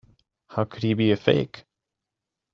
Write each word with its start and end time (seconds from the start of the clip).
How 0.47 0.63
could 0.63 0.81
he 0.81 0.95
be 0.95 1.11
a 1.11 1.15
fake? 1.15 1.63